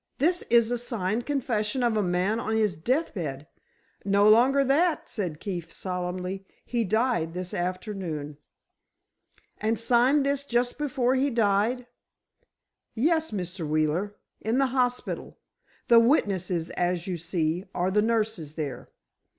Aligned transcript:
This 0.17 0.41
is 0.49 0.71
a 0.71 0.79
signed 0.79 1.27
confession 1.27 1.83
of 1.83 1.95
a 1.95 2.01
man 2.01 2.39
on 2.39 2.55
his 2.55 2.75
death 2.75 3.13
bed——" 3.13 3.45
"No 4.03 4.27
longer 4.27 4.63
that," 4.65 5.07
said 5.07 5.39
Keefe, 5.39 5.71
solemnly, 5.71 6.43
"he 6.65 6.83
died 6.83 7.35
this 7.35 7.53
afternoon." 7.53 8.37
"And 9.59 9.79
signed 9.79 10.25
this 10.25 10.43
just 10.43 10.79
before 10.79 11.13
he 11.13 11.29
died?" 11.29 11.85
"Yes, 12.95 13.29
Mr. 13.29 13.67
Wheeler. 13.67 14.15
In 14.39 14.57
the 14.57 14.71
hospital. 14.73 15.37
The 15.87 15.99
witnesses, 15.99 16.71
as 16.71 17.05
you 17.05 17.15
see, 17.15 17.65
are 17.75 17.91
the 17.91 18.01
nurses 18.01 18.55
there." 18.55 18.89